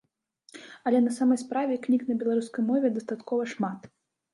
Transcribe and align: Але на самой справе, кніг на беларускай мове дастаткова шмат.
Але 0.89 1.01
на 1.09 1.13
самой 1.19 1.39
справе, 1.43 1.73
кніг 1.85 2.01
на 2.11 2.19
беларускай 2.25 2.69
мове 2.75 2.87
дастаткова 3.01 3.43
шмат. 3.57 3.79